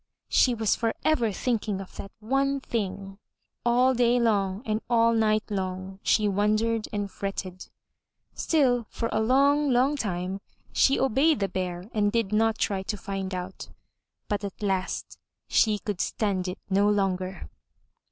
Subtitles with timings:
[0.29, 3.19] She was forever thinking of that one thing.
[3.63, 7.69] All day long and all night long she wondered and fretted.
[8.33, 10.41] Still for a long, long time
[10.73, 13.69] she obeyed the Bear and did not try to find out.
[14.27, 17.47] But at last she could stand it no longer.